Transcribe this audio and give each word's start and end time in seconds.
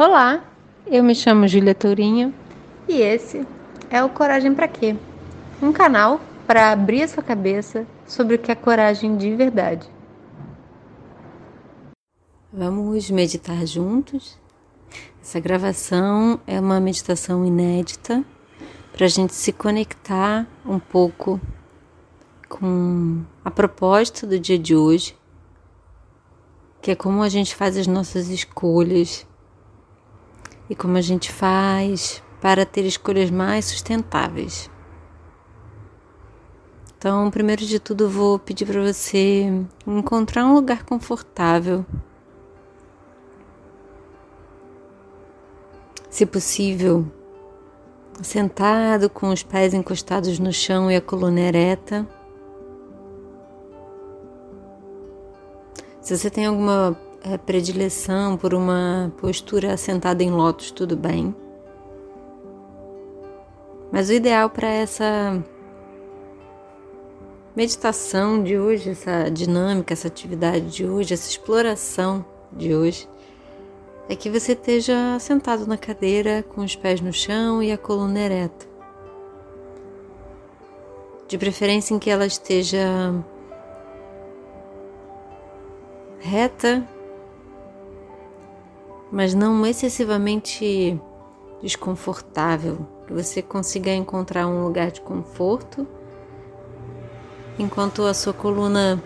Olá, 0.00 0.44
eu 0.86 1.02
me 1.02 1.12
chamo 1.12 1.48
Julia 1.48 1.74
Tourinho 1.74 2.32
e 2.86 3.00
esse 3.00 3.44
é 3.90 4.00
o 4.00 4.08
Coragem 4.08 4.54
para 4.54 4.68
Quê? 4.68 4.94
Um 5.60 5.72
canal 5.72 6.20
para 6.46 6.70
abrir 6.70 7.02
a 7.02 7.08
sua 7.08 7.20
cabeça 7.20 7.84
sobre 8.06 8.36
o 8.36 8.38
que 8.38 8.52
é 8.52 8.54
coragem 8.54 9.16
de 9.16 9.34
verdade. 9.34 9.90
Vamos 12.52 13.10
meditar 13.10 13.66
juntos? 13.66 14.38
Essa 15.20 15.40
gravação 15.40 16.38
é 16.46 16.60
uma 16.60 16.78
meditação 16.78 17.44
inédita 17.44 18.24
para 18.92 19.04
a 19.04 19.08
gente 19.08 19.34
se 19.34 19.52
conectar 19.52 20.46
um 20.64 20.78
pouco 20.78 21.40
com 22.48 23.24
a 23.44 23.50
proposta 23.50 24.28
do 24.28 24.38
dia 24.38 24.60
de 24.60 24.76
hoje, 24.76 25.18
que 26.80 26.92
é 26.92 26.94
como 26.94 27.20
a 27.20 27.28
gente 27.28 27.52
faz 27.52 27.76
as 27.76 27.88
nossas 27.88 28.28
escolhas 28.28 29.26
e 30.68 30.74
como 30.74 30.96
a 30.96 31.00
gente 31.00 31.32
faz 31.32 32.22
para 32.40 32.64
ter 32.64 32.84
escolhas 32.84 33.30
mais 33.30 33.64
sustentáveis. 33.64 34.70
Então, 36.96 37.30
primeiro 37.30 37.64
de 37.64 37.78
tudo, 37.78 38.10
vou 38.10 38.38
pedir 38.38 38.66
para 38.66 38.82
você 38.82 39.46
encontrar 39.86 40.44
um 40.44 40.54
lugar 40.54 40.84
confortável. 40.84 41.86
Se 46.10 46.26
possível, 46.26 47.06
sentado 48.20 49.08
com 49.08 49.28
os 49.28 49.44
pés 49.44 49.72
encostados 49.74 50.40
no 50.40 50.52
chão 50.52 50.90
e 50.90 50.96
a 50.96 51.00
coluna 51.00 51.40
ereta. 51.40 52.04
Se 56.00 56.16
você 56.16 56.28
tem 56.28 56.46
alguma 56.46 56.98
é, 57.22 57.36
predileção 57.36 58.36
por 58.36 58.54
uma 58.54 59.12
postura 59.20 59.76
sentada 59.76 60.22
em 60.22 60.30
lótus, 60.30 60.70
tudo 60.70 60.96
bem. 60.96 61.34
Mas 63.90 64.08
o 64.08 64.12
ideal 64.12 64.50
para 64.50 64.68
essa 64.68 65.42
meditação 67.56 68.42
de 68.42 68.58
hoje, 68.58 68.90
essa 68.90 69.28
dinâmica, 69.30 69.92
essa 69.92 70.08
atividade 70.08 70.70
de 70.70 70.86
hoje, 70.86 71.14
essa 71.14 71.28
exploração 71.28 72.24
de 72.52 72.74
hoje, 72.74 73.08
é 74.08 74.14
que 74.14 74.30
você 74.30 74.52
esteja 74.52 75.18
sentado 75.18 75.66
na 75.66 75.76
cadeira 75.76 76.42
com 76.42 76.62
os 76.62 76.76
pés 76.76 77.00
no 77.00 77.12
chão 77.12 77.62
e 77.62 77.72
a 77.72 77.78
coluna 77.78 78.20
ereta. 78.20 78.66
De 81.26 81.36
preferência 81.36 81.94
em 81.94 81.98
que 81.98 82.08
ela 82.08 82.24
esteja 82.24 83.12
reta 86.20 86.86
mas 89.10 89.34
não 89.34 89.66
excessivamente 89.66 91.00
desconfortável, 91.62 92.86
que 93.06 93.12
você 93.12 93.42
consiga 93.42 93.92
encontrar 93.92 94.46
um 94.46 94.64
lugar 94.64 94.90
de 94.90 95.00
conforto 95.00 95.86
enquanto 97.58 98.04
a 98.04 98.14
sua 98.14 98.32
coluna 98.32 99.02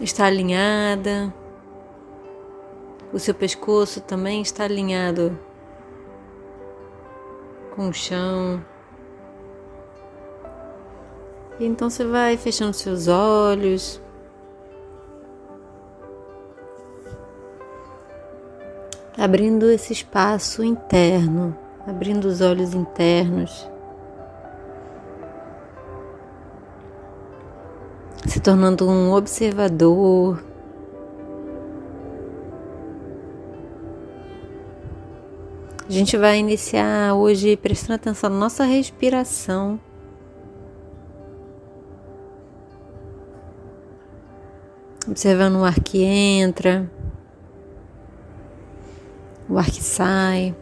está 0.00 0.26
alinhada, 0.26 1.32
o 3.12 3.18
seu 3.18 3.34
pescoço 3.34 4.00
também 4.00 4.42
está 4.42 4.64
alinhado 4.64 5.38
com 7.74 7.88
o 7.88 7.92
chão. 7.92 8.62
Então 11.58 11.88
você 11.88 12.04
vai 12.04 12.36
fechando 12.36 12.74
seus 12.74 13.08
olhos. 13.08 14.02
Abrindo 19.16 19.70
esse 19.70 19.92
espaço 19.92 20.62
interno, 20.62 21.56
abrindo 21.86 22.26
os 22.26 22.40
olhos 22.40 22.74
internos, 22.74 23.68
se 28.26 28.40
tornando 28.40 28.88
um 28.88 29.12
observador. 29.12 30.44
A 35.88 35.92
gente 35.92 36.16
vai 36.16 36.38
iniciar 36.38 37.14
hoje 37.14 37.56
prestando 37.56 37.94
atenção 37.94 38.28
na 38.28 38.36
nossa 38.36 38.64
respiração. 38.64 39.80
Observando 45.08 45.54
o 45.60 45.64
ar 45.64 45.78
que 45.78 46.02
entra, 46.02 46.90
o 49.48 49.58
ar 49.58 49.66
que 49.66 49.82
sai. 49.82 50.54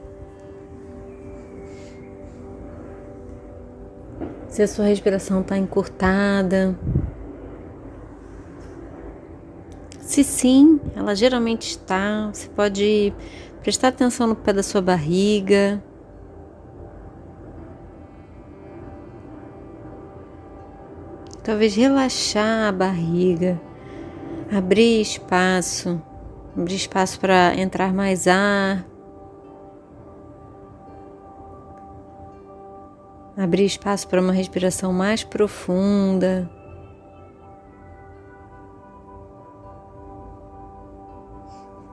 Se 4.49 4.63
a 4.63 4.69
sua 4.69 4.85
respiração 4.85 5.41
está 5.41 5.59
encurtada. 5.59 6.79
Se 10.01 10.23
sim, 10.23 10.81
ela 10.95 11.15
geralmente 11.15 11.71
está, 11.71 12.31
você 12.33 12.49
pode 12.49 13.13
prestar 13.63 13.89
atenção 13.89 14.29
no 14.29 14.37
pé 14.37 14.53
da 14.53 14.63
sua 14.63 14.81
barriga. 14.81 15.83
Talvez 21.43 21.75
relaxar 21.75 22.69
a 22.69 22.73
barriga, 22.73 23.61
abrir 24.51 25.01
espaço 25.01 26.01
abrir 26.57 26.77
espaço 26.77 27.19
para 27.19 27.55
entrar 27.57 27.93
mais 27.93 28.29
ar, 28.29 28.87
abrir 33.37 33.65
espaço 33.65 34.07
para 34.07 34.21
uma 34.21 34.33
respiração 34.33 34.93
mais 34.93 35.25
profunda. 35.25 36.49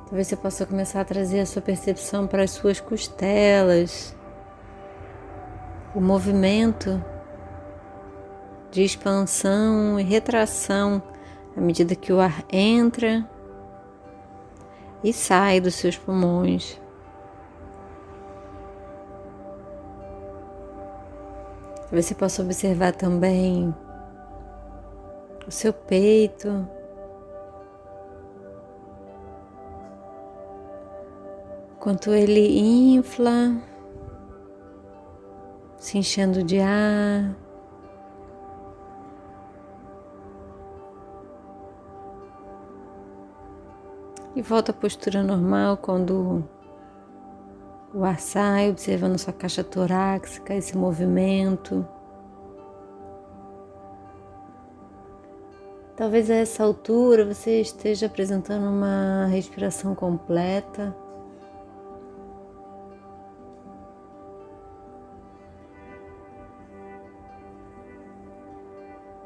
Talvez 0.05 0.27
você 0.27 0.35
possa 0.35 0.65
começar 0.65 1.01
a 1.01 1.05
trazer 1.05 1.39
a 1.39 1.45
sua 1.45 1.61
percepção 1.61 2.27
para 2.27 2.43
as 2.43 2.51
suas 2.51 2.79
costelas, 2.81 4.15
o 5.95 6.01
movimento 6.01 7.03
de 8.69 8.83
expansão 8.83 9.99
e 9.99 10.03
retração 10.03 11.01
à 11.55 11.61
medida 11.61 11.95
que 11.95 12.11
o 12.13 12.19
ar 12.19 12.43
entra 12.51 13.27
e 15.03 15.11
sai 15.11 15.59
dos 15.59 15.75
seus 15.75 15.97
pulmões. 15.97 16.79
Você 21.91 22.15
possa 22.15 22.41
observar 22.41 22.93
também 22.93 23.73
o 25.45 25.51
seu 25.51 25.73
peito. 25.73 26.67
Quanto 31.79 32.11
ele 32.11 32.59
infla, 32.95 33.57
se 35.77 35.97
enchendo 35.97 36.43
de 36.43 36.59
ar. 36.59 37.35
E 44.33 44.41
volta 44.41 44.71
à 44.71 44.73
postura 44.73 45.21
normal 45.21 45.75
quando 45.75 46.41
o 47.93 48.05
ar 48.05 48.17
sai, 48.17 48.69
observando 48.69 49.17
sua 49.17 49.33
caixa 49.33 49.61
torácica, 49.61 50.55
esse 50.55 50.77
movimento. 50.77 51.85
Talvez 55.97 56.31
a 56.31 56.35
essa 56.35 56.63
altura 56.63 57.25
você 57.25 57.59
esteja 57.59 58.05
apresentando 58.05 58.69
uma 58.69 59.25
respiração 59.25 59.93
completa. 59.93 60.95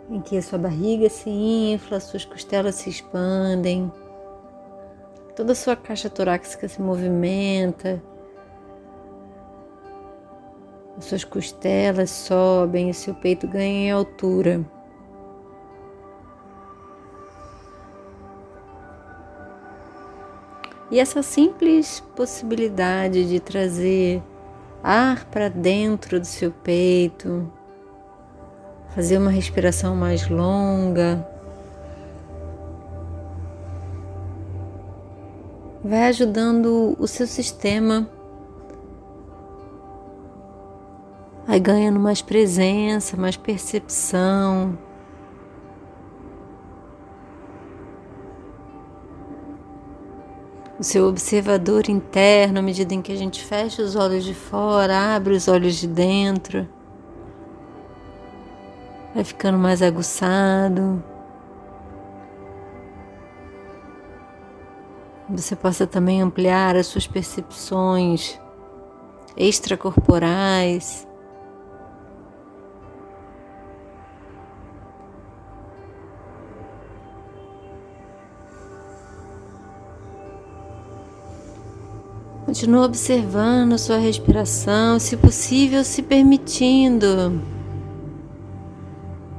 Em 0.09 0.19
que 0.19 0.35
a 0.35 0.41
sua 0.41 0.57
barriga 0.57 1.09
se 1.09 1.29
infla, 1.29 1.99
suas 1.99 2.25
costelas 2.25 2.75
se 2.75 2.89
expandem 2.89 3.91
toda 5.35 5.51
a 5.51 5.55
sua 5.55 5.75
caixa 5.75 6.09
torácica 6.09 6.67
se 6.67 6.81
movimenta, 6.81 8.01
as 10.97 11.05
suas 11.05 11.23
costelas 11.25 12.09
sobem 12.09 12.89
e 12.89 12.93
seu 12.93 13.13
peito 13.13 13.47
ganha 13.47 13.93
altura. 13.93 14.63
E 20.89 20.99
essa 20.99 21.21
simples 21.21 21.99
possibilidade 22.15 23.27
de 23.27 23.39
trazer 23.39 24.23
ar 24.81 25.25
para 25.25 25.49
dentro 25.49 26.19
do 26.19 26.25
seu 26.25 26.51
peito, 26.51 27.51
fazer 28.89 29.17
uma 29.17 29.31
respiração 29.31 29.95
mais 29.95 30.29
longa, 30.29 31.27
vai 35.87 36.07
ajudando 36.07 36.95
o 36.99 37.07
seu 37.07 37.27
sistema 37.27 38.09
Aí 41.47 41.59
ganhando 41.59 41.99
mais 41.99 42.21
presença, 42.23 43.15
mais 43.15 43.37
percepção. 43.37 44.77
O 50.79 50.83
seu 50.83 51.07
observador 51.07 51.87
interno, 51.87 52.59
à 52.59 52.61
medida 52.61 52.93
em 52.93 53.01
que 53.01 53.11
a 53.11 53.15
gente 53.15 53.43
fecha 53.43 53.81
os 53.81 53.95
olhos 53.95 54.23
de 54.23 54.33
fora, 54.33 55.15
abre 55.15 55.33
os 55.33 55.47
olhos 55.47 55.75
de 55.75 55.87
dentro, 55.87 56.67
vai 59.13 59.23
ficando 59.23 59.57
mais 59.57 59.81
aguçado. 59.81 61.01
Você 65.35 65.55
possa 65.55 65.85
também 65.85 66.21
ampliar 66.21 66.75
as 66.75 66.87
suas 66.87 67.05
percepções 67.05 68.39
extracorporais. 69.35 71.05
Continua 82.45 82.85
observando 82.85 83.77
sua 83.77 83.97
respiração, 83.97 84.99
se 84.99 85.17
possível, 85.17 85.83
se 85.83 86.01
permitindo 86.01 87.41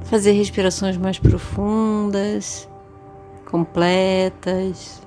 fazer 0.02 0.32
respirações 0.32 0.96
mais 0.96 1.18
profundas, 1.18 2.68
completas. 3.50 5.05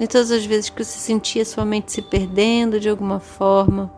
E 0.00 0.06
todas 0.06 0.30
as 0.30 0.46
vezes 0.46 0.70
que 0.70 0.82
você 0.82 0.98
sentia 0.98 1.44
sua 1.44 1.62
mente 1.62 1.92
se 1.92 2.00
perdendo 2.00 2.80
de 2.80 2.88
alguma 2.88 3.20
forma, 3.20 3.92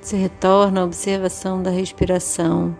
você 0.00 0.16
retorna 0.16 0.80
à 0.80 0.84
observação 0.84 1.60
da 1.60 1.70
respiração. 1.70 2.76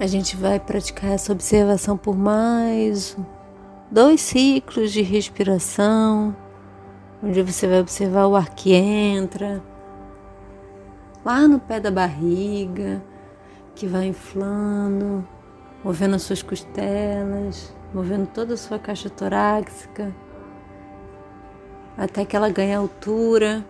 A 0.00 0.06
gente 0.06 0.34
vai 0.34 0.58
praticar 0.58 1.10
essa 1.10 1.30
observação 1.30 1.94
por 1.94 2.16
mais 2.16 3.18
dois 3.90 4.22
ciclos 4.22 4.90
de 4.90 5.02
respiração, 5.02 6.34
onde 7.22 7.42
você 7.42 7.68
vai 7.68 7.80
observar 7.80 8.28
o 8.28 8.34
ar 8.34 8.48
que 8.54 8.72
entra 8.72 9.62
lá 11.22 11.46
no 11.46 11.60
pé 11.60 11.78
da 11.80 11.90
barriga, 11.90 13.04
que 13.74 13.86
vai 13.86 14.06
inflando, 14.06 15.26
movendo 15.84 16.16
as 16.16 16.22
suas 16.22 16.42
costelas, 16.42 17.72
movendo 17.92 18.26
toda 18.26 18.54
a 18.54 18.56
sua 18.56 18.78
caixa 18.78 19.10
torácica, 19.10 20.12
até 21.96 22.24
que 22.24 22.34
ela 22.34 22.48
ganhe 22.48 22.74
altura. 22.74 23.64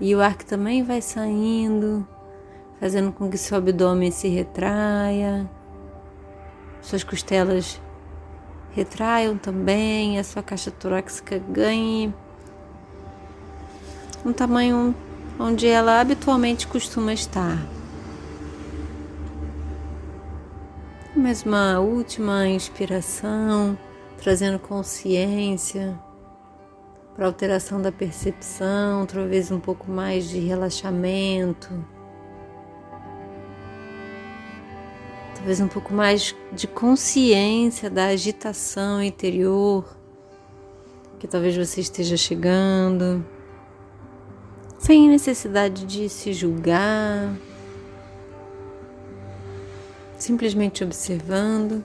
E 0.00 0.14
o 0.16 0.20
ar 0.20 0.36
que 0.36 0.44
também 0.44 0.82
vai 0.82 1.00
saindo 1.00 2.04
fazendo 2.84 3.12
com 3.12 3.30
que 3.30 3.38
seu 3.38 3.56
abdômen 3.56 4.10
se 4.10 4.28
retraia, 4.28 5.48
suas 6.82 7.02
costelas 7.02 7.80
retraiam 8.72 9.38
também, 9.38 10.18
a 10.18 10.24
sua 10.24 10.42
caixa 10.42 10.70
torácica 10.70 11.38
ganhe 11.38 12.12
um 14.22 14.34
tamanho 14.34 14.94
onde 15.38 15.66
ela 15.66 16.00
habitualmente 16.00 16.66
costuma 16.66 17.12
estar. 17.14 17.58
Mais 21.24 21.42
uma 21.42 21.80
última 21.80 22.46
inspiração, 22.46 23.78
trazendo 24.18 24.58
consciência 24.58 25.98
para 27.16 27.24
alteração 27.24 27.80
da 27.80 27.90
percepção, 27.90 29.06
talvez 29.06 29.50
um 29.50 29.58
pouco 29.58 29.90
mais 29.90 30.28
de 30.28 30.38
relaxamento. 30.38 31.70
talvez 35.34 35.60
um 35.62 35.68
pouco 35.68 35.94
mais 35.94 36.36
de 36.52 36.66
consciência 36.66 37.88
da 37.88 38.08
agitação 38.08 39.02
interior 39.02 39.96
que 41.18 41.26
talvez 41.26 41.56
você 41.56 41.80
esteja 41.80 42.18
chegando, 42.18 43.24
sem 44.78 45.08
necessidade 45.08 45.86
de 45.86 46.06
se 46.10 46.34
julgar, 46.34 47.34
simplesmente 50.24 50.82
observando. 50.82 51.84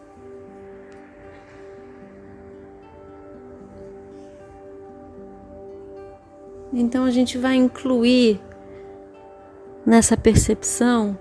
Então 6.71 7.03
a 7.03 7.12
gente 7.12 7.38
vai 7.38 7.56
incluir 7.56 8.39
nessa 9.86 10.15
percepção 10.15 11.18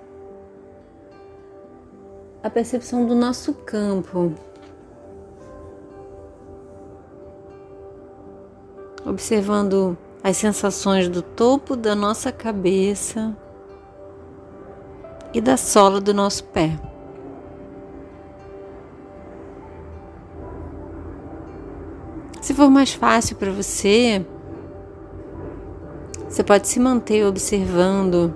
a 2.40 2.48
percepção 2.48 3.04
do 3.04 3.16
nosso 3.16 3.52
campo. 3.52 4.32
Observando 9.04 9.98
as 10.22 10.36
sensações 10.36 11.08
do 11.08 11.22
topo 11.22 11.74
da 11.74 11.96
nossa 11.96 12.30
cabeça 12.30 13.36
e 15.34 15.40
da 15.40 15.56
sola 15.56 16.00
do 16.00 16.14
nosso 16.14 16.44
pé. 16.44 16.87
For 22.58 22.68
mais 22.68 22.92
fácil 22.92 23.36
para 23.36 23.52
você, 23.52 24.26
você 26.28 26.42
pode 26.42 26.66
se 26.66 26.80
manter 26.80 27.24
observando 27.24 28.34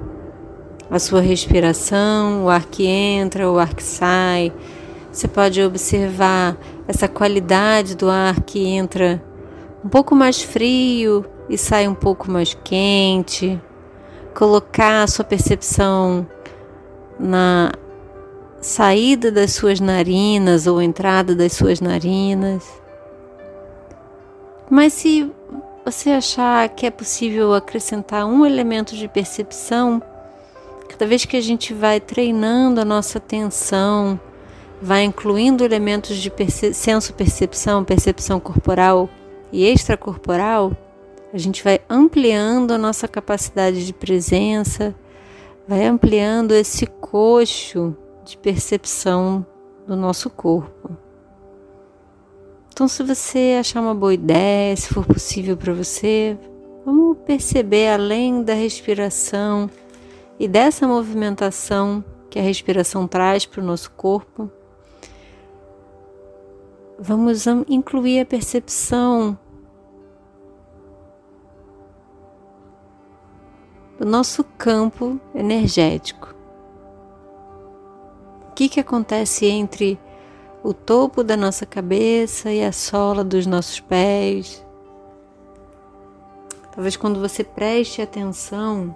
a 0.88 1.00
sua 1.00 1.20
respiração, 1.20 2.44
o 2.44 2.48
ar 2.48 2.66
que 2.66 2.86
entra, 2.86 3.50
o 3.50 3.58
ar 3.58 3.74
que 3.74 3.82
sai. 3.82 4.52
Você 5.10 5.26
pode 5.26 5.60
observar 5.60 6.56
essa 6.86 7.08
qualidade 7.08 7.96
do 7.96 8.08
ar 8.08 8.40
que 8.42 8.64
entra 8.64 9.20
um 9.84 9.88
pouco 9.88 10.14
mais 10.14 10.40
frio 10.40 11.24
e 11.48 11.58
sai 11.58 11.88
um 11.88 11.94
pouco 11.94 12.30
mais 12.30 12.56
quente. 12.62 13.60
Colocar 14.36 15.02
a 15.02 15.06
sua 15.08 15.24
percepção 15.24 16.24
na 17.18 17.72
saída 18.60 19.32
das 19.32 19.52
suas 19.52 19.80
narinas 19.80 20.68
ou 20.68 20.80
entrada 20.80 21.34
das 21.34 21.54
suas 21.54 21.80
narinas. 21.80 22.81
Mas 24.70 24.92
se 24.92 25.30
você 25.84 26.10
achar 26.10 26.68
que 26.70 26.86
é 26.86 26.90
possível 26.90 27.54
acrescentar 27.54 28.26
um 28.26 28.46
elemento 28.46 28.96
de 28.96 29.08
percepção, 29.08 30.02
Cada 30.92 31.06
vez 31.06 31.24
que 31.24 31.38
a 31.38 31.40
gente 31.40 31.72
vai 31.72 31.98
treinando 31.98 32.78
a 32.80 32.84
nossa 32.84 33.16
atenção, 33.16 34.20
vai 34.80 35.02
incluindo 35.04 35.64
elementos 35.64 36.18
de 36.18 36.30
perce 36.30 36.74
senso 36.74 37.14
percepção, 37.14 37.82
percepção 37.82 38.38
corporal 38.38 39.08
e 39.50 39.64
extracorporal, 39.64 40.70
a 41.32 41.38
gente 41.38 41.64
vai 41.64 41.80
ampliando 41.88 42.72
a 42.72 42.78
nossa 42.78 43.08
capacidade 43.08 43.86
de 43.86 43.92
presença, 43.92 44.94
vai 45.66 45.86
ampliando 45.86 46.52
esse 46.52 46.86
coxo 46.86 47.96
de 48.22 48.36
percepção 48.36 49.46
do 49.86 49.96
nosso 49.96 50.28
corpo. 50.28 51.01
Então, 52.72 52.88
se 52.88 53.02
você 53.02 53.58
achar 53.60 53.82
uma 53.82 53.94
boa 53.94 54.14
ideia, 54.14 54.74
se 54.74 54.88
for 54.88 55.04
possível 55.04 55.58
para 55.58 55.74
você, 55.74 56.38
vamos 56.86 57.18
perceber 57.18 57.88
além 57.90 58.42
da 58.42 58.54
respiração 58.54 59.68
e 60.40 60.48
dessa 60.48 60.88
movimentação 60.88 62.02
que 62.30 62.38
a 62.38 62.42
respiração 62.42 63.06
traz 63.06 63.44
para 63.44 63.60
o 63.60 63.64
nosso 63.64 63.90
corpo, 63.90 64.50
vamos 66.98 67.46
incluir 67.68 68.20
a 68.20 68.24
percepção 68.24 69.38
do 73.98 74.06
nosso 74.06 74.42
campo 74.56 75.20
energético. 75.34 76.34
O 78.48 78.54
que, 78.54 78.66
que 78.70 78.80
acontece 78.80 79.44
entre 79.44 80.00
o 80.62 80.72
topo 80.72 81.22
da 81.22 81.36
nossa 81.36 81.66
cabeça 81.66 82.52
e 82.52 82.62
a 82.62 82.72
sola 82.72 83.24
dos 83.24 83.46
nossos 83.46 83.80
pés? 83.80 84.64
Talvez 86.74 86.96
quando 86.96 87.20
você 87.20 87.44
preste 87.44 88.00
atenção 88.00 88.94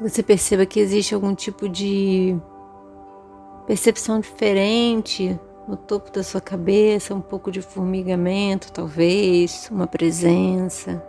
você 0.00 0.22
perceba 0.22 0.64
que 0.64 0.80
existe 0.80 1.14
algum 1.14 1.34
tipo 1.34 1.68
de 1.68 2.34
percepção 3.66 4.18
diferente 4.18 5.38
no 5.68 5.76
topo 5.76 6.10
da 6.10 6.22
sua 6.22 6.40
cabeça, 6.40 7.14
um 7.14 7.20
pouco 7.20 7.50
de 7.52 7.60
formigamento, 7.60 8.72
talvez, 8.72 9.68
uma 9.70 9.86
presença. 9.86 11.04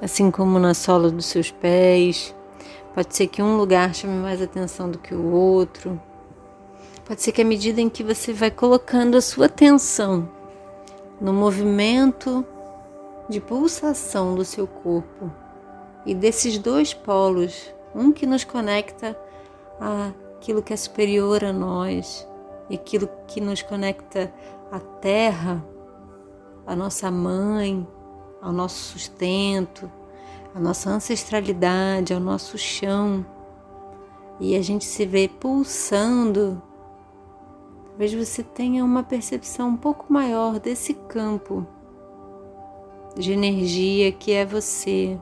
assim 0.00 0.30
como 0.30 0.60
na 0.60 0.74
sola 0.74 1.10
dos 1.10 1.26
seus 1.26 1.50
pés. 1.50 2.34
Pode 2.98 3.14
ser 3.14 3.28
que 3.28 3.40
um 3.40 3.56
lugar 3.56 3.94
chame 3.94 4.20
mais 4.20 4.42
atenção 4.42 4.90
do 4.90 4.98
que 4.98 5.14
o 5.14 5.30
outro. 5.30 6.02
Pode 7.04 7.22
ser 7.22 7.30
que 7.30 7.40
à 7.40 7.44
medida 7.44 7.80
em 7.80 7.88
que 7.88 8.02
você 8.02 8.32
vai 8.32 8.50
colocando 8.50 9.16
a 9.16 9.20
sua 9.20 9.46
atenção 9.46 10.28
no 11.20 11.32
movimento 11.32 12.44
de 13.28 13.40
pulsação 13.40 14.34
do 14.34 14.44
seu 14.44 14.66
corpo 14.66 15.30
e 16.04 16.12
desses 16.12 16.58
dois 16.58 16.92
polos, 16.92 17.72
um 17.94 18.10
que 18.10 18.26
nos 18.26 18.42
conecta 18.42 19.16
àquilo 19.78 20.60
que 20.60 20.72
é 20.72 20.76
superior 20.76 21.44
a 21.44 21.52
nós 21.52 22.26
e 22.68 22.74
aquilo 22.74 23.08
que 23.28 23.40
nos 23.40 23.62
conecta 23.62 24.34
à 24.72 24.80
terra, 24.80 25.64
à 26.66 26.74
nossa 26.74 27.12
mãe, 27.12 27.86
ao 28.42 28.52
nosso 28.52 28.92
sustento, 28.92 29.88
à 30.54 30.60
nossa 30.60 30.90
ancestralidade, 30.90 32.14
ao 32.14 32.20
nosso 32.20 32.56
chão. 32.56 33.24
E 34.40 34.56
a 34.56 34.62
gente 34.62 34.84
se 34.84 35.04
vê 35.04 35.28
pulsando. 35.28 36.62
Talvez 37.88 38.14
você 38.14 38.42
tenha 38.42 38.84
uma 38.84 39.02
percepção 39.02 39.70
um 39.70 39.76
pouco 39.76 40.12
maior 40.12 40.60
desse 40.60 40.94
campo 40.94 41.66
de 43.16 43.32
energia 43.32 44.12
que 44.12 44.32
é 44.32 44.46
você. 44.46 45.18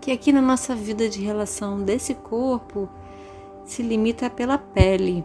Que 0.00 0.12
aqui 0.12 0.32
na 0.32 0.42
nossa 0.42 0.74
vida 0.74 1.08
de 1.08 1.22
relação 1.22 1.82
desse 1.82 2.14
corpo 2.14 2.88
se 3.64 3.82
limita 3.82 4.28
pela 4.28 4.58
pele 4.58 5.24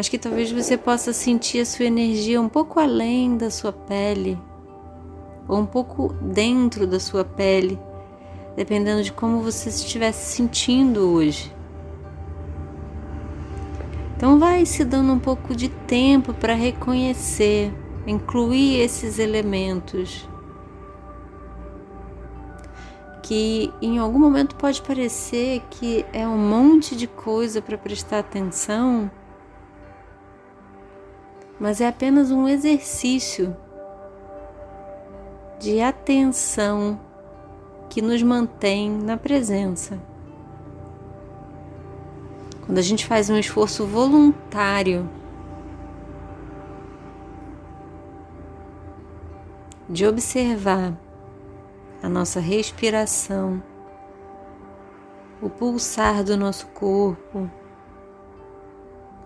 mas 0.00 0.08
que 0.08 0.16
talvez 0.16 0.50
você 0.50 0.78
possa 0.78 1.12
sentir 1.12 1.60
a 1.60 1.66
sua 1.66 1.84
energia 1.84 2.40
um 2.40 2.48
pouco 2.48 2.80
além 2.80 3.36
da 3.36 3.50
sua 3.50 3.70
pele, 3.70 4.38
ou 5.46 5.58
um 5.58 5.66
pouco 5.66 6.14
dentro 6.22 6.86
da 6.86 6.98
sua 6.98 7.22
pele, 7.22 7.78
dependendo 8.56 9.02
de 9.02 9.12
como 9.12 9.42
você 9.42 9.68
estivesse 9.68 10.36
sentindo 10.36 11.00
hoje. 11.12 11.54
Então 14.16 14.38
vai 14.38 14.64
se 14.64 14.86
dando 14.86 15.12
um 15.12 15.18
pouco 15.18 15.54
de 15.54 15.68
tempo 15.68 16.32
para 16.32 16.54
reconhecer, 16.54 17.70
incluir 18.06 18.80
esses 18.80 19.18
elementos 19.18 20.26
que 23.22 23.70
em 23.82 23.98
algum 23.98 24.18
momento 24.18 24.56
pode 24.56 24.80
parecer 24.80 25.60
que 25.68 26.06
é 26.10 26.26
um 26.26 26.38
monte 26.38 26.96
de 26.96 27.06
coisa 27.06 27.60
para 27.60 27.76
prestar 27.76 28.20
atenção, 28.20 29.10
mas 31.60 31.82
é 31.82 31.86
apenas 31.86 32.30
um 32.30 32.48
exercício 32.48 33.54
de 35.58 35.78
atenção 35.82 36.98
que 37.90 38.00
nos 38.00 38.22
mantém 38.22 38.90
na 38.90 39.18
presença. 39.18 40.00
Quando 42.64 42.78
a 42.78 42.82
gente 42.82 43.06
faz 43.06 43.28
um 43.28 43.36
esforço 43.36 43.84
voluntário 43.84 45.06
de 49.86 50.06
observar 50.06 50.96
a 52.02 52.08
nossa 52.08 52.40
respiração, 52.40 53.62
o 55.42 55.50
pulsar 55.50 56.24
do 56.24 56.38
nosso 56.38 56.68
corpo, 56.68 57.50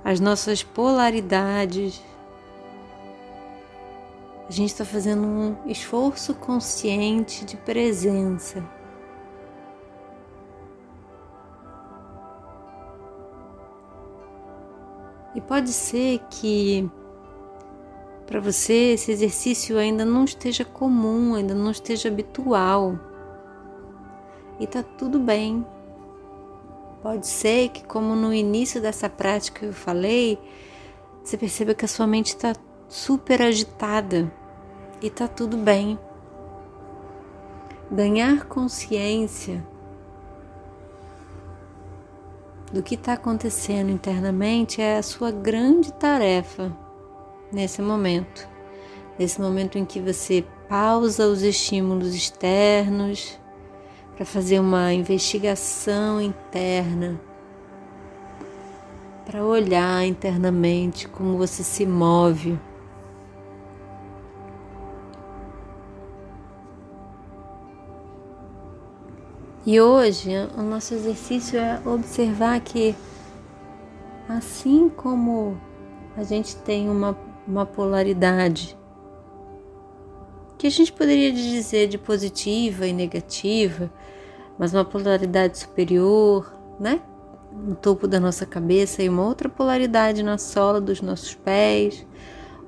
as 0.02 0.18
nossas 0.18 0.62
polaridades, 0.62 2.02
a 4.48 4.52
gente 4.52 4.70
está 4.70 4.84
fazendo 4.84 5.26
um 5.26 5.56
esforço 5.66 6.34
consciente 6.34 7.44
de 7.44 7.56
presença. 7.56 8.62
E 15.34 15.40
pode 15.40 15.72
ser 15.72 16.20
que 16.30 16.88
para 18.26 18.38
você 18.38 18.92
esse 18.94 19.10
exercício 19.10 19.78
ainda 19.78 20.04
não 20.04 20.24
esteja 20.24 20.64
comum, 20.64 21.34
ainda 21.34 21.54
não 21.54 21.70
esteja 21.70 22.08
habitual. 22.08 22.98
E 24.60 24.66
tá 24.66 24.82
tudo 24.82 25.18
bem. 25.18 25.66
Pode 27.02 27.26
ser 27.26 27.68
que, 27.68 27.84
como 27.84 28.14
no 28.14 28.32
início 28.32 28.80
dessa 28.80 29.10
prática 29.10 29.66
eu 29.66 29.72
falei, 29.72 30.38
você 31.22 31.36
perceba 31.36 31.74
que 31.74 31.84
a 31.84 31.88
sua 31.88 32.06
mente 32.06 32.28
está 32.28 32.54
super 32.88 33.42
agitada 33.42 34.32
e 35.00 35.10
tá 35.10 35.28
tudo 35.28 35.56
bem. 35.56 35.98
Ganhar 37.90 38.44
consciência 38.46 39.64
do 42.72 42.82
que 42.82 42.94
está 42.94 43.12
acontecendo 43.12 43.90
internamente 43.90 44.80
é 44.80 44.96
a 44.96 45.02
sua 45.02 45.30
grande 45.30 45.92
tarefa 45.92 46.76
nesse 47.52 47.80
momento. 47.80 48.48
Nesse 49.18 49.40
momento 49.40 49.78
em 49.78 49.84
que 49.84 50.00
você 50.00 50.44
pausa 50.68 51.26
os 51.26 51.42
estímulos 51.42 52.14
externos 52.14 53.38
para 54.16 54.24
fazer 54.24 54.58
uma 54.58 54.92
investigação 54.92 56.20
interna 56.20 57.20
para 59.24 59.44
olhar 59.44 60.06
internamente 60.06 61.08
como 61.08 61.38
você 61.38 61.62
se 61.62 61.86
move. 61.86 62.58
E 69.66 69.80
hoje 69.80 70.30
o 70.58 70.62
nosso 70.62 70.92
exercício 70.92 71.58
é 71.58 71.80
observar 71.86 72.60
que, 72.60 72.94
assim 74.28 74.90
como 74.90 75.58
a 76.14 76.22
gente 76.22 76.54
tem 76.56 76.90
uma, 76.90 77.16
uma 77.48 77.64
polaridade, 77.64 78.76
que 80.58 80.66
a 80.66 80.70
gente 80.70 80.92
poderia 80.92 81.32
dizer 81.32 81.88
de 81.88 81.96
positiva 81.96 82.86
e 82.86 82.92
negativa, 82.92 83.90
mas 84.58 84.74
uma 84.74 84.84
polaridade 84.84 85.56
superior, 85.56 86.52
né? 86.78 87.00
No 87.50 87.74
topo 87.74 88.06
da 88.06 88.20
nossa 88.20 88.44
cabeça 88.44 89.02
e 89.02 89.08
uma 89.08 89.24
outra 89.24 89.48
polaridade 89.48 90.22
na 90.22 90.36
sola 90.36 90.78
dos 90.78 91.00
nossos 91.00 91.34
pés, 91.34 92.06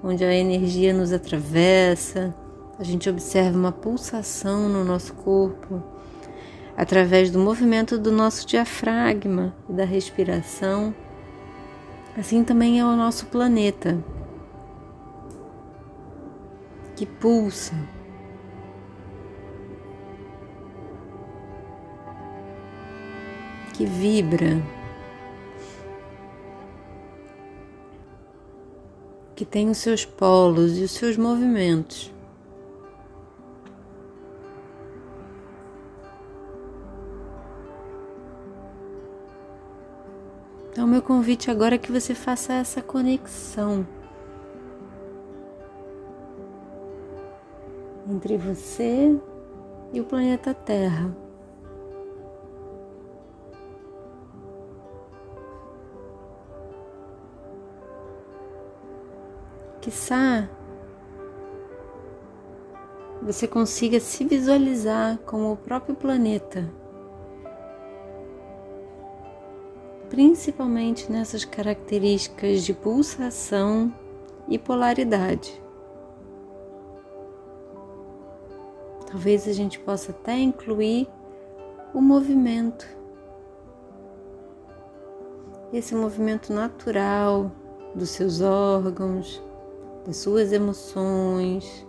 onde 0.03 0.25
a 0.25 0.35
energia 0.35 0.95
nos 0.95 1.13
atravessa. 1.13 2.35
A 2.79 2.85
gente 2.85 3.09
observa 3.11 3.59
uma 3.59 3.73
pulsação 3.73 4.67
no 4.67 4.83
nosso 4.83 5.13
corpo 5.13 5.96
através 6.77 7.31
do 7.31 7.39
movimento 7.39 7.99
do 7.99 8.13
nosso 8.13 8.47
diafragma 8.47 9.55
e 9.69 9.73
da 9.73 9.85
respiração. 9.85 10.95
Assim 12.17 12.45
também 12.45 12.79
é 12.79 12.85
o 12.85 12.97
nosso 12.97 13.27
planeta, 13.27 13.99
que 16.95 17.07
pulsa. 17.07 17.75
Que 23.75 23.85
vibra, 23.85 24.63
que 29.35 29.45
tem 29.45 29.69
os 29.69 29.77
seus 29.77 30.07
polos 30.07 30.79
e 30.79 30.85
os 30.85 30.93
seus 30.93 31.19
movimentos. 31.19 32.16
Então, 40.87 40.93
meu 40.93 41.03
convite 41.03 41.51
agora 41.51 41.75
é 41.75 41.79
que 41.79 41.91
você 41.91 42.15
faça 42.15 42.53
essa 42.53 42.81
conexão 42.81 43.85
entre 48.09 48.39
você 48.39 49.21
e 49.93 50.01
o 50.01 50.05
planeta 50.05 50.55
Terra. 50.55 51.13
Quiçá 59.81 60.49
você 63.21 63.49
consiga 63.49 63.99
se 63.99 64.25
visualizar 64.25 65.19
como 65.27 65.51
o 65.51 65.57
próprio 65.57 65.97
planeta. 65.97 66.86
Principalmente 70.09 71.11
nessas 71.11 71.45
características 71.45 72.63
de 72.63 72.73
pulsação 72.73 73.93
e 74.49 74.59
polaridade. 74.59 75.61
Talvez 79.11 79.47
a 79.49 79.53
gente 79.53 79.79
possa 79.79 80.11
até 80.11 80.39
incluir 80.39 81.09
o 81.95 82.01
movimento, 82.01 82.87
esse 85.73 85.95
movimento 85.95 86.53
natural 86.53 87.51
dos 87.95 88.11
seus 88.11 88.41
órgãos, 88.41 89.43
das 90.07 90.19
suas 90.19 90.53
emoções. 90.53 91.87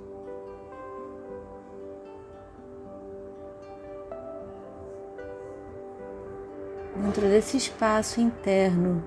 Dentro 7.28 7.42
desse 7.42 7.58
espaço 7.58 8.22
interno, 8.22 9.04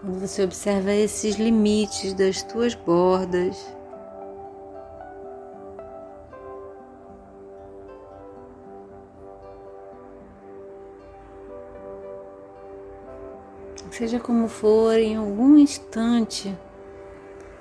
quando 0.00 0.18
você 0.18 0.42
observa 0.42 0.90
esses 0.90 1.36
limites 1.36 2.14
das 2.14 2.42
tuas 2.42 2.74
bordas, 2.74 3.74
Seja 13.90 14.20
como 14.20 14.46
for, 14.46 14.92
em 14.98 15.16
algum 15.16 15.56
instante, 15.56 16.54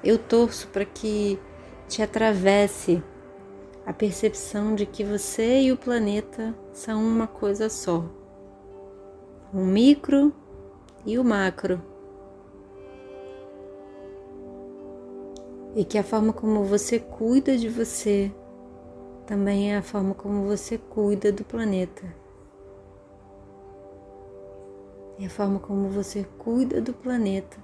eu 0.03 0.17
torço 0.17 0.67
para 0.67 0.83
que 0.83 1.39
te 1.87 2.01
atravesse 2.01 3.01
a 3.85 3.93
percepção 3.93 4.73
de 4.73 4.85
que 4.85 5.03
você 5.03 5.61
e 5.61 5.71
o 5.71 5.77
planeta 5.77 6.55
são 6.73 7.03
uma 7.03 7.27
coisa 7.27 7.69
só. 7.69 8.03
O 9.53 9.59
micro 9.59 10.33
e 11.05 11.19
o 11.19 11.23
macro. 11.23 11.79
E 15.75 15.85
que 15.85 15.97
a 15.99 16.03
forma 16.03 16.33
como 16.33 16.63
você 16.63 16.99
cuida 16.99 17.55
de 17.55 17.69
você 17.69 18.31
também 19.27 19.73
é 19.73 19.77
a 19.77 19.83
forma 19.83 20.15
como 20.15 20.45
você 20.45 20.77
cuida 20.77 21.31
do 21.31 21.43
planeta. 21.43 22.03
E 25.19 25.25
a 25.25 25.29
forma 25.29 25.59
como 25.59 25.89
você 25.89 26.25
cuida 26.37 26.81
do 26.81 26.93
planeta 26.93 27.57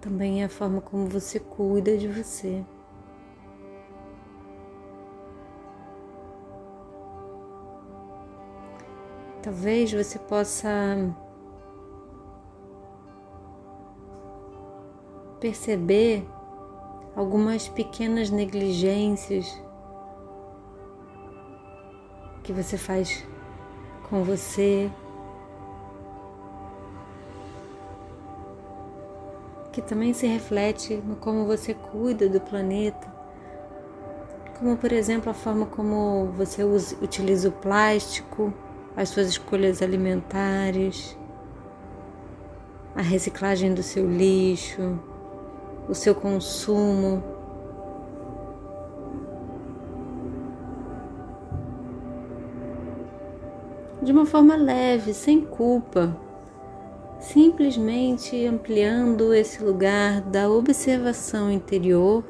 também 0.00 0.42
é 0.42 0.46
a 0.46 0.48
forma 0.48 0.80
como 0.80 1.06
você 1.06 1.38
cuida 1.38 1.96
de 1.96 2.08
você. 2.08 2.64
Talvez 9.46 9.92
você 9.92 10.18
possa 10.18 10.68
perceber 15.38 16.26
algumas 17.14 17.68
pequenas 17.68 18.28
negligências 18.28 19.46
que 22.42 22.52
você 22.52 22.76
faz 22.76 23.24
com 24.10 24.24
você 24.24 24.90
que 29.70 29.80
também 29.80 30.12
se 30.12 30.26
reflete 30.26 30.96
no 30.96 31.14
como 31.14 31.46
você 31.46 31.72
cuida 31.72 32.28
do 32.28 32.40
planeta, 32.40 33.06
como 34.58 34.76
por 34.76 34.90
exemplo 34.90 35.30
a 35.30 35.34
forma 35.34 35.66
como 35.66 36.32
você 36.32 36.64
usa, 36.64 36.96
utiliza 37.00 37.48
o 37.48 37.52
plástico, 37.52 38.52
as 38.96 39.10
suas 39.10 39.28
escolhas 39.28 39.82
alimentares, 39.82 41.16
a 42.94 43.02
reciclagem 43.02 43.74
do 43.74 43.82
seu 43.82 44.10
lixo, 44.10 44.98
o 45.88 45.94
seu 45.94 46.14
consumo. 46.14 47.22
De 54.02 54.10
uma 54.12 54.24
forma 54.24 54.56
leve, 54.56 55.12
sem 55.12 55.42
culpa 55.42 56.16
simplesmente 57.18 58.44
ampliando 58.46 59.32
esse 59.34 59.62
lugar 59.62 60.20
da 60.20 60.48
observação 60.48 61.50
interior, 61.50 62.24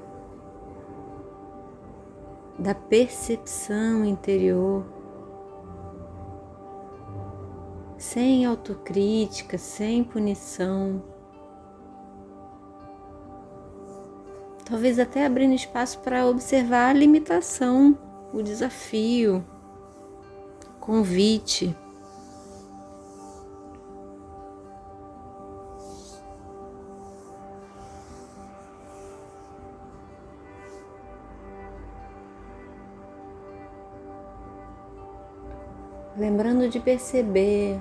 da 2.58 2.74
percepção 2.74 4.04
interior, 4.04 4.84
sem 8.16 8.46
autocrítica, 8.46 9.58
sem 9.58 10.02
punição. 10.02 11.02
Talvez 14.64 14.98
até 14.98 15.26
abrindo 15.26 15.52
espaço 15.54 15.98
para 15.98 16.26
observar 16.26 16.88
a 16.88 16.92
limitação, 16.94 17.94
o 18.32 18.40
desafio, 18.40 19.44
convite. 20.80 21.76
lembrando 36.18 36.66
de 36.70 36.80
perceber, 36.80 37.78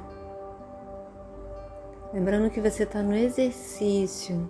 lembrando 2.15 2.49
que 2.49 2.61
você 2.61 2.83
está 2.83 3.03
no 3.03 3.13
exercício. 3.13 4.49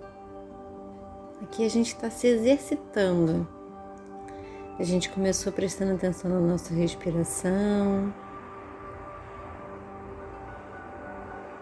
Aqui 1.41 1.65
a 1.65 1.69
gente 1.69 1.87
está 1.87 2.11
se 2.11 2.27
exercitando. 2.27 3.47
A 4.77 4.83
gente 4.83 5.09
começou 5.09 5.51
prestando 5.51 5.95
atenção 5.95 6.29
na 6.29 6.39
nossa 6.39 6.75
respiração. 6.75 8.13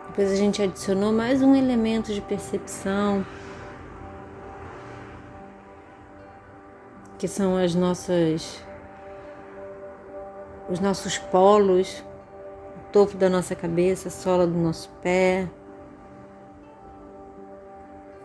Depois 0.07 0.29
a 0.29 0.35
gente 0.35 0.61
adicionou 0.61 1.13
mais 1.13 1.41
um 1.41 1.55
elemento 1.55 2.13
de 2.13 2.19
percepção, 2.19 3.25
que 7.17 7.29
são 7.29 7.55
as 7.55 7.73
nossas 7.73 8.61
os 10.69 10.79
nossos 10.81 11.17
polos, 11.17 12.03
topo 12.91 13.15
da 13.15 13.29
nossa 13.29 13.55
cabeça, 13.55 14.09
sola 14.09 14.45
do 14.45 14.57
nosso 14.57 14.89
pé. 15.01 15.49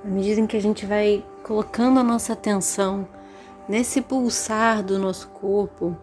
À 0.09 0.11
medida 0.11 0.41
em 0.41 0.47
que 0.47 0.57
a 0.57 0.61
gente 0.61 0.87
vai 0.87 1.23
colocando 1.43 2.01
a 2.01 2.03
nossa 2.03 2.33
atenção 2.33 3.07
nesse 3.69 4.01
pulsar 4.01 4.83
do 4.83 4.99
nosso 4.99 5.29
corpo 5.29 5.95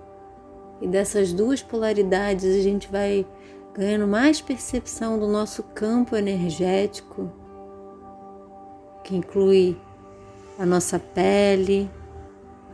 e 0.79 0.87
dessas 0.87 1.33
duas 1.33 1.63
polaridades, 1.63 2.45
a 2.45 2.61
gente 2.61 2.87
vai 2.87 3.25
ganhando 3.73 4.05
mais 4.05 4.39
percepção 4.39 5.17
do 5.17 5.27
nosso 5.27 5.63
campo 5.63 6.15
energético, 6.15 7.31
que 9.03 9.15
inclui 9.15 9.75
a 10.59 10.67
nossa 10.67 10.99
pele, 10.99 11.89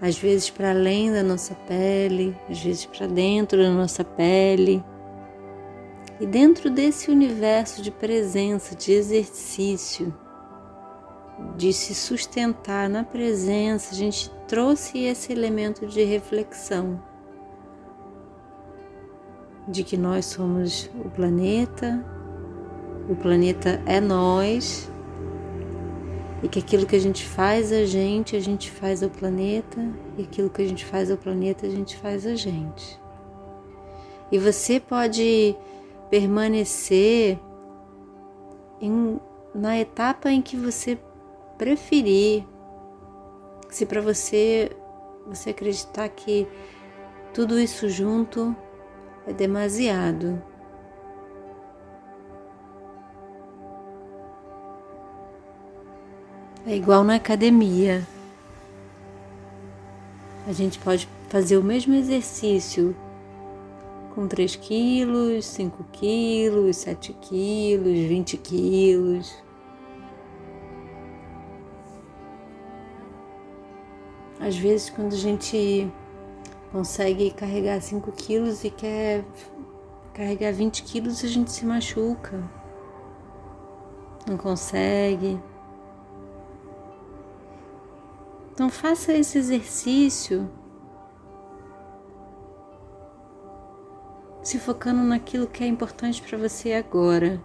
às 0.02 0.18
vezes 0.18 0.50
para 0.50 0.72
além 0.72 1.14
da 1.14 1.24
nossa 1.24 1.56
pele, 1.66 2.36
às 2.50 2.60
vezes 2.60 2.86
para 2.86 3.08
dentro 3.08 3.58
da 3.58 3.72
nossa 3.72 4.04
pele. 4.04 4.84
E 6.20 6.26
dentro 6.26 6.70
desse 6.70 7.10
universo 7.10 7.82
de 7.82 7.90
presença, 7.90 8.76
de 8.76 8.92
exercício, 8.92 10.14
de 11.58 11.72
se 11.72 11.94
sustentar 11.94 12.90
na 12.90 13.04
presença, 13.04 13.94
a 13.94 13.98
gente 13.98 14.32
trouxe 14.48 15.00
esse 15.00 15.32
elemento 15.32 15.86
de 15.86 16.04
reflexão 16.04 17.02
de 19.68 19.84
que 19.84 19.96
nós 19.96 20.26
somos 20.26 20.90
o 21.06 21.10
planeta, 21.10 22.04
o 23.10 23.16
planeta 23.16 23.82
é 23.86 24.00
nós 24.00 24.92
e 26.44 26.48
que 26.48 26.60
aquilo 26.60 26.86
que 26.86 26.96
a 26.96 27.00
gente 27.00 27.26
faz 27.26 27.72
a 27.72 27.86
gente, 27.86 28.36
a 28.36 28.40
gente 28.40 28.72
faz 28.72 29.04
ao 29.04 29.10
planeta 29.10 29.80
e 30.18 30.24
aquilo 30.24 30.50
que 30.50 30.62
a 30.62 30.68
gente 30.68 30.84
faz 30.84 31.12
ao 31.12 31.18
planeta, 31.18 31.68
a 31.68 31.70
gente 31.70 31.96
faz 31.98 32.26
a 32.26 32.36
gente. 32.36 33.00
E 34.32 34.40
você 34.40 34.80
pode 34.80 35.56
permanecer 36.10 37.38
em, 38.80 39.20
na 39.54 39.78
etapa 39.80 40.32
em 40.32 40.42
que 40.42 40.58
você 40.58 40.98
preferir. 41.62 42.44
Se 43.70 43.86
para 43.86 44.02
você 44.02 44.72
você 45.28 45.52
acreditar 45.52 46.10
que 46.10 46.48
tudo 47.36 47.60
isso 47.60 47.88
junto 47.88 48.56
é 49.28 49.32
demasiado. 49.32 50.42
É 56.66 56.76
igual 56.76 57.04
na 57.04 57.16
academia. 57.18 58.08
A 60.48 60.52
gente 60.52 60.80
pode 60.80 61.08
fazer 61.30 61.58
o 61.58 61.64
mesmo 61.64 61.94
exercício 61.94 62.96
com 64.16 64.28
3 64.28 64.56
quilos, 64.56 65.46
5 65.46 65.86
quilos, 65.92 66.78
7 66.78 67.14
quilos, 67.22 68.00
20 68.00 68.38
quilos. 68.38 69.51
Às 74.42 74.58
vezes, 74.58 74.90
quando 74.90 75.14
a 75.14 75.18
gente 75.18 75.88
consegue 76.72 77.30
carregar 77.30 77.80
5 77.80 78.12
quilos 78.12 78.64
e 78.64 78.72
quer 78.72 79.24
carregar 80.16 80.52
20 80.52 80.82
quilos, 80.82 81.24
a 81.24 81.28
gente 81.28 81.52
se 81.52 81.64
machuca. 81.64 82.44
Não 84.28 84.38
consegue. 84.38 85.40
Então, 88.52 88.68
faça 88.68 89.14
esse 89.14 89.38
exercício 89.38 90.50
se 94.42 94.58
focando 94.58 95.04
naquilo 95.04 95.46
que 95.46 95.64
é 95.64 95.68
importante 95.68 96.20
para 96.20 96.38
você 96.38 96.74
agora. 96.74 97.40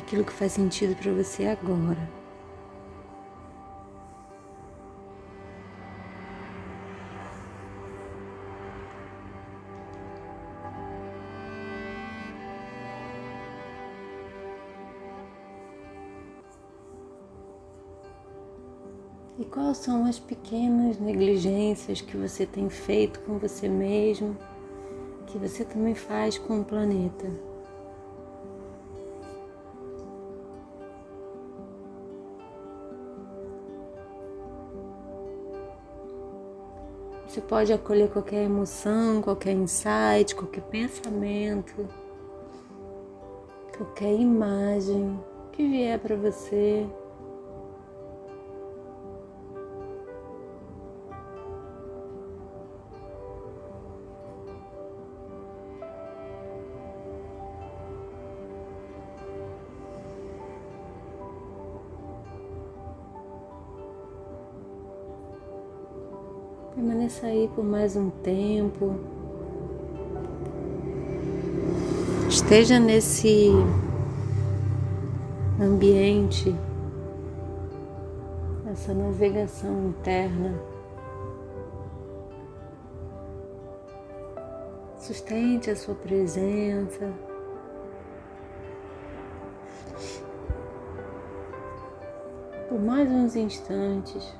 Naquilo 0.00 0.24
que 0.24 0.32
faz 0.32 0.52
sentido 0.52 0.96
para 0.96 1.12
você 1.12 1.44
agora. 1.44 2.08
E 19.38 19.44
quais 19.44 19.76
são 19.76 20.06
as 20.06 20.18
pequenas 20.18 20.98
negligências 20.98 22.00
que 22.00 22.16
você 22.16 22.46
tem 22.46 22.70
feito 22.70 23.20
com 23.20 23.38
você 23.38 23.68
mesmo, 23.68 24.34
que 25.26 25.36
você 25.36 25.62
também 25.62 25.94
faz 25.94 26.38
com 26.38 26.62
o 26.62 26.64
planeta? 26.64 27.49
Você 37.30 37.40
pode 37.40 37.72
acolher 37.72 38.10
qualquer 38.10 38.42
emoção, 38.42 39.22
qualquer 39.22 39.52
insight, 39.52 40.34
qualquer 40.34 40.62
pensamento, 40.62 41.88
qualquer 43.76 44.12
imagem 44.14 45.16
que 45.52 45.64
vier 45.64 45.96
para 46.00 46.16
você. 46.16 46.84
Permaneça 67.20 67.26
aí 67.26 67.48
por 67.54 67.64
mais 67.64 67.96
um 67.96 68.08
tempo. 68.10 68.94
Esteja 72.28 72.78
nesse 72.78 73.50
ambiente, 75.60 76.54
essa 78.70 78.94
navegação 78.94 79.88
interna. 79.88 80.58
Sustente 84.96 85.70
a 85.70 85.76
sua 85.76 85.94
presença. 85.94 87.12
Por 92.68 92.80
mais 92.80 93.10
uns 93.10 93.36
instantes. 93.36 94.39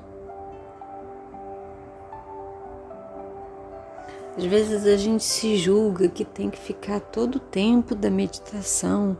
Às 4.37 4.45
vezes 4.45 4.85
a 4.85 4.95
gente 4.95 5.23
se 5.23 5.57
julga 5.57 6.07
que 6.07 6.23
tem 6.23 6.49
que 6.49 6.57
ficar 6.57 7.01
todo 7.01 7.35
o 7.35 7.39
tempo 7.39 7.93
da 7.93 8.09
meditação 8.09 9.17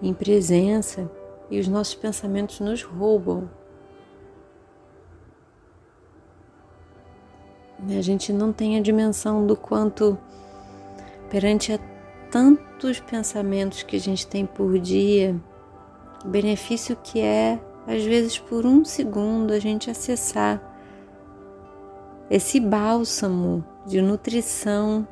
em 0.00 0.14
presença 0.14 1.10
e 1.50 1.58
os 1.58 1.66
nossos 1.66 1.94
pensamentos 1.94 2.60
nos 2.60 2.82
roubam. 2.82 3.50
A 7.88 8.00
gente 8.00 8.32
não 8.32 8.52
tem 8.52 8.78
a 8.78 8.80
dimensão 8.80 9.46
do 9.46 9.56
quanto, 9.56 10.16
perante 11.28 11.72
a 11.72 11.78
tantos 12.30 13.00
pensamentos 13.00 13.82
que 13.82 13.96
a 13.96 14.00
gente 14.00 14.26
tem 14.26 14.46
por 14.46 14.78
dia, 14.78 15.36
o 16.24 16.28
benefício 16.28 16.96
que 16.96 17.20
é, 17.20 17.60
às 17.86 18.02
vezes 18.04 18.38
por 18.38 18.64
um 18.64 18.84
segundo, 18.84 19.52
a 19.52 19.58
gente 19.58 19.90
acessar 19.90 20.62
esse 22.30 22.58
bálsamo 22.58 23.64
de 23.86 24.02
nutrição 24.02 25.06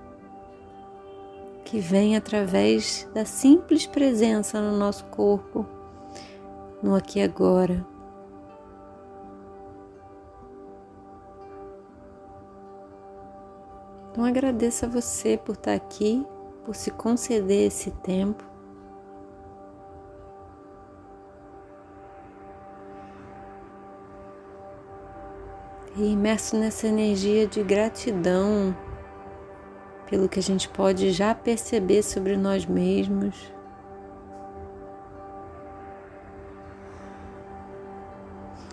que 1.64 1.78
vem 1.78 2.16
através 2.16 3.08
da 3.14 3.24
simples 3.24 3.86
presença 3.86 4.60
no 4.60 4.76
nosso 4.76 5.04
corpo, 5.06 5.64
no 6.82 6.94
aqui 6.94 7.20
e 7.20 7.22
agora. 7.22 7.86
Então 14.10 14.24
agradeço 14.24 14.84
a 14.84 14.88
você 14.88 15.36
por 15.36 15.54
estar 15.54 15.74
aqui, 15.74 16.24
por 16.64 16.74
se 16.74 16.90
conceder 16.90 17.66
esse 17.66 17.90
tempo. 17.90 18.53
E 25.96 26.04
imerso 26.06 26.56
nessa 26.56 26.88
energia 26.88 27.46
de 27.46 27.62
gratidão 27.62 28.76
pelo 30.08 30.28
que 30.28 30.38
a 30.38 30.42
gente 30.42 30.68
pode 30.68 31.10
já 31.12 31.34
perceber 31.34 32.02
sobre 32.02 32.36
nós 32.36 32.66
mesmos. 32.66 33.52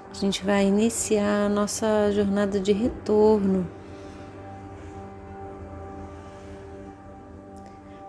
A 0.09 0.13
gente 0.13 0.43
vai 0.43 0.65
iniciar 0.65 1.45
a 1.45 1.49
nossa 1.49 2.11
jornada 2.11 2.59
de 2.59 2.71
retorno, 2.71 3.67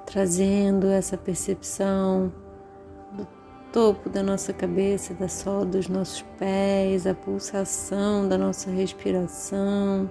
trazendo 0.04 0.88
essa 0.88 1.16
percepção 1.16 2.32
topo 3.72 4.10
da 4.10 4.22
nossa 4.22 4.52
cabeça, 4.52 5.14
da 5.14 5.28
sola 5.28 5.64
dos 5.64 5.88
nossos 5.88 6.20
pés, 6.38 7.06
a 7.06 7.14
pulsação 7.14 8.28
da 8.28 8.36
nossa 8.36 8.70
respiração. 8.70 10.10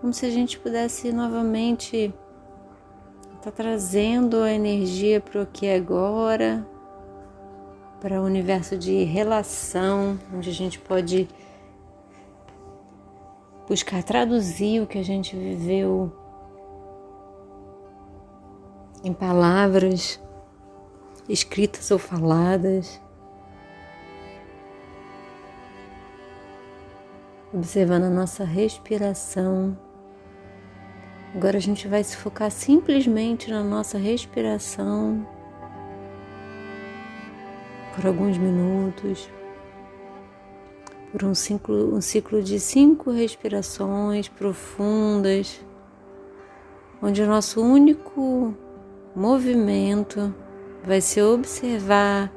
Como 0.00 0.12
se 0.12 0.26
a 0.26 0.30
gente 0.30 0.58
pudesse 0.58 1.10
novamente 1.10 2.14
estar 3.36 3.50
tá 3.50 3.50
trazendo 3.50 4.42
a 4.42 4.52
energia 4.52 5.22
para 5.22 5.42
o 5.42 5.46
que 5.46 5.66
é 5.66 5.76
agora, 5.76 6.66
para 7.98 8.20
o 8.20 8.24
universo 8.24 8.76
de 8.76 9.04
relação, 9.04 10.18
onde 10.34 10.50
a 10.50 10.52
gente 10.52 10.78
pode 10.78 11.26
buscar 13.66 14.02
traduzir 14.02 14.82
o 14.82 14.86
que 14.86 14.98
a 14.98 15.04
gente 15.04 15.34
viveu 15.34 16.12
em 19.02 19.14
palavras 19.14 20.20
escritas 21.28 21.90
ou 21.90 21.98
faladas. 21.98 23.00
Observando 27.52 28.04
a 28.04 28.10
nossa 28.10 28.44
respiração. 28.44 29.76
Agora 31.34 31.56
a 31.56 31.60
gente 31.60 31.88
vai 31.88 32.02
se 32.04 32.16
focar 32.16 32.50
simplesmente 32.50 33.50
na 33.50 33.62
nossa 33.62 33.98
respiração 33.98 35.26
por 37.94 38.06
alguns 38.06 38.38
minutos, 38.38 39.30
por 41.10 41.24
um 41.24 41.34
ciclo, 41.34 41.94
um 41.94 42.00
ciclo 42.00 42.42
de 42.42 42.58
cinco 42.58 43.10
respirações 43.10 44.28
profundas, 44.28 45.60
onde 47.02 47.22
o 47.22 47.26
nosso 47.26 47.60
único 47.60 48.54
movimento 49.14 50.34
vai 50.84 51.00
ser 51.00 51.22
observar 51.22 52.32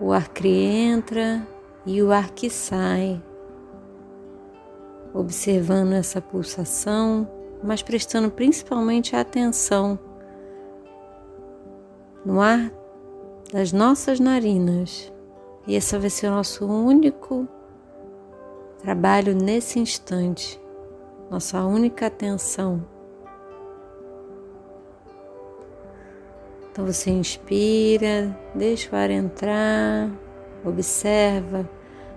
o 0.00 0.12
ar 0.12 0.28
que 0.28 0.48
entra 0.48 1.46
e 1.86 2.02
o 2.02 2.12
ar 2.12 2.30
que 2.30 2.50
sai, 2.50 3.22
observando 5.14 5.92
essa 5.92 6.20
pulsação, 6.20 7.28
mas 7.62 7.82
prestando 7.82 8.30
principalmente 8.30 9.16
atenção 9.16 9.98
no 12.24 12.40
ar 12.40 12.70
das 13.52 13.72
nossas 13.72 14.20
narinas. 14.20 15.12
E 15.66 15.74
esse 15.74 15.96
vai 15.98 16.10
ser 16.10 16.28
o 16.28 16.32
nosso 16.32 16.66
único 16.66 17.48
trabalho 18.78 19.34
nesse 19.34 19.78
instante, 19.78 20.60
nossa 21.30 21.64
única 21.64 22.06
atenção. 22.06 22.97
Então 26.78 26.86
você 26.86 27.10
inspira, 27.10 28.38
deixa 28.54 28.94
o 28.94 28.96
ar 28.96 29.10
entrar, 29.10 30.08
observa 30.64 31.68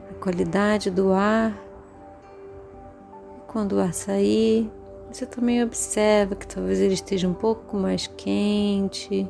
a 0.08 0.14
qualidade 0.24 0.92
do 0.92 1.12
ar. 1.12 1.60
Quando 3.48 3.72
o 3.72 3.80
ar 3.80 3.92
sair, 3.92 4.70
você 5.12 5.26
também 5.26 5.64
observa 5.64 6.36
que 6.36 6.46
talvez 6.46 6.80
ele 6.80 6.94
esteja 6.94 7.28
um 7.28 7.34
pouco 7.34 7.76
mais 7.76 8.06
quente 8.06 9.28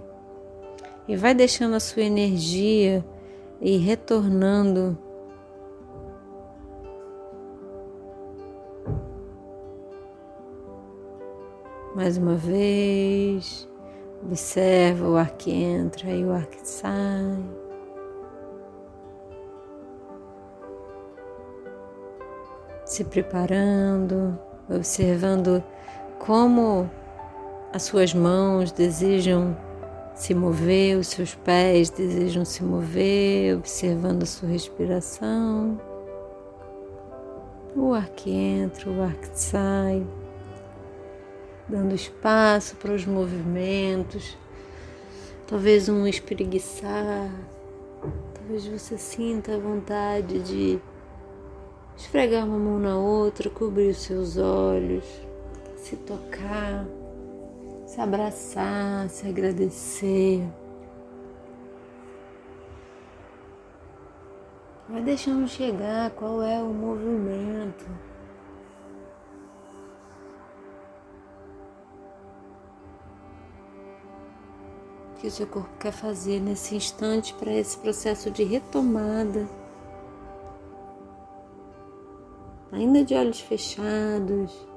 e 1.07 1.15
vai 1.15 1.33
deixando 1.33 1.75
a 1.75 1.79
sua 1.79 2.03
energia 2.03 3.01
e 3.61 3.77
retornando 3.77 4.97
mais 11.95 12.17
uma 12.17 12.35
vez. 12.35 13.70
Observa 14.23 15.09
o 15.09 15.17
ar 15.17 15.31
que 15.31 15.51
entra 15.51 16.09
e 16.09 16.23
o 16.23 16.31
ar 16.31 16.45
que 16.45 16.67
sai. 16.67 17.43
Se 22.85 23.03
preparando, 23.03 24.37
observando 24.69 25.63
como 26.19 26.89
as 27.73 27.83
suas 27.83 28.13
mãos 28.13 28.71
desejam 28.71 29.57
se 30.13 30.35
mover, 30.35 30.97
os 30.97 31.07
seus 31.07 31.33
pés 31.33 31.89
desejam 31.89 32.45
se 32.45 32.63
mover, 32.63 33.57
observando 33.57 34.23
a 34.23 34.25
sua 34.25 34.49
respiração, 34.49 35.79
o 37.75 37.93
ar 37.93 38.09
que 38.09 38.29
entra, 38.29 38.89
o 38.89 39.01
ar 39.01 39.15
que 39.15 39.29
sai, 39.33 40.05
dando 41.71 41.95
espaço 41.95 42.75
para 42.75 42.91
os 42.91 43.05
movimentos, 43.05 44.37
talvez 45.47 45.87
um 45.87 46.05
espreguiçar, 46.05 47.31
talvez 48.33 48.67
você 48.67 48.97
sinta 48.97 49.55
a 49.55 49.59
vontade 49.59 50.39
de 50.39 50.79
esfregar 51.95 52.45
uma 52.45 52.59
mão 52.59 52.77
na 52.77 52.97
outra, 52.97 53.49
cobrir 53.49 53.89
os 53.89 54.01
seus 54.01 54.37
olhos, 54.37 55.05
se 55.77 55.95
tocar 55.95 56.85
se 57.91 57.99
abraçar, 57.99 59.09
se 59.09 59.27
agradecer. 59.27 60.47
Vai 64.87 65.01
deixando 65.01 65.45
chegar 65.45 66.09
qual 66.11 66.41
é 66.41 66.63
o 66.63 66.73
movimento. 66.73 67.85
Que 75.21 75.27
o 75.27 75.31
seu 75.31 75.47
corpo 75.47 75.69
quer 75.79 75.93
fazer 75.93 76.41
nesse 76.41 76.75
instante 76.75 77.33
para 77.35 77.53
esse 77.53 77.77
processo 77.77 78.29
de 78.29 78.43
retomada. 78.43 79.47
Ainda 82.71 83.05
de 83.05 83.13
olhos 83.13 83.39
fechados 83.39 84.71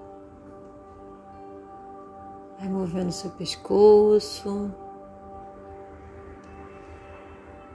Vai 2.65 2.69
movendo 2.69 3.13
seu 3.13 3.31
pescoço. 3.31 4.71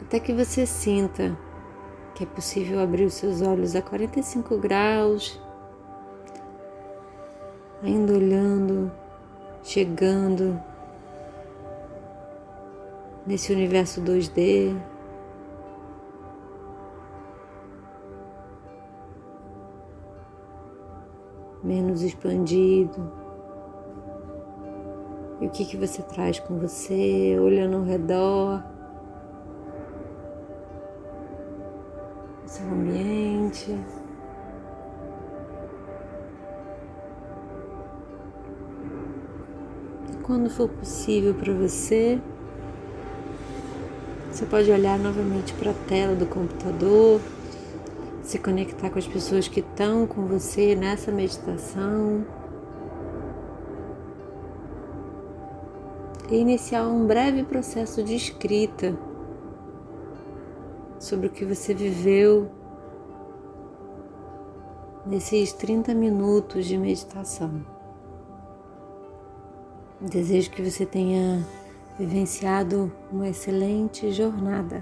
Até 0.01 0.19
que 0.19 0.33
você 0.33 0.65
sinta 0.65 1.37
que 2.15 2.23
é 2.23 2.27
possível 2.27 2.79
abrir 2.79 3.05
os 3.05 3.13
seus 3.13 3.41
olhos 3.41 3.75
a 3.75 3.81
45 3.81 4.57
graus, 4.57 5.39
ainda 7.83 8.13
olhando, 8.13 8.91
chegando 9.61 10.59
nesse 13.29 13.53
universo 13.53 14.01
2D. 14.01 14.75
Menos 21.63 22.01
expandido. 22.01 23.13
E 25.39 25.45
o 25.45 25.49
que, 25.51 25.63
que 25.63 25.77
você 25.77 26.01
traz 26.01 26.39
com 26.39 26.57
você, 26.57 27.37
olhando 27.39 27.77
ao 27.77 27.83
redor, 27.83 28.63
seu 32.47 32.65
ambiente. 32.65 33.77
Quando 40.23 40.49
for 40.49 40.67
possível 40.67 41.35
para 41.35 41.53
você, 41.53 42.19
você 44.39 44.45
pode 44.45 44.71
olhar 44.71 44.97
novamente 44.97 45.53
para 45.55 45.71
a 45.71 45.73
tela 45.73 46.15
do 46.15 46.25
computador, 46.25 47.19
se 48.23 48.39
conectar 48.39 48.89
com 48.89 48.97
as 48.97 49.05
pessoas 49.05 49.49
que 49.49 49.59
estão 49.59 50.07
com 50.07 50.27
você 50.27 50.75
nessa 50.75 51.11
meditação. 51.11 52.25
e 56.31 56.35
iniciar 56.37 56.87
um 56.87 57.07
breve 57.07 57.43
processo 57.43 58.03
de 58.03 58.15
escrita 58.15 58.95
sobre 60.99 61.25
o 61.25 61.29
que 61.31 61.43
você 61.43 61.73
viveu 61.73 62.51
nesses 65.07 65.51
30 65.53 65.95
minutos 65.95 66.67
de 66.67 66.77
meditação. 66.77 67.65
Desejo 69.99 70.51
que 70.51 70.61
você 70.61 70.85
tenha 70.85 71.43
vivenciado 71.99 72.89
uma 73.11 73.27
excelente 73.27 74.09
jornada. 74.11 74.81